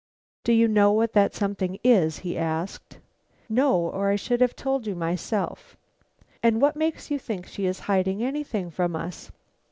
[0.43, 2.97] "Do you know what that something is?" he asked.
[3.47, 5.77] "No, or I should tell you myself."
[6.41, 9.31] "And what makes you think she is hiding anything from us?"